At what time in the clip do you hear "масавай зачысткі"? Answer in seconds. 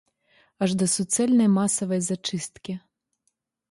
1.59-2.73